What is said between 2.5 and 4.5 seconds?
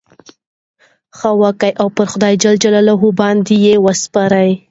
جلاله باندي ئې وسپاره.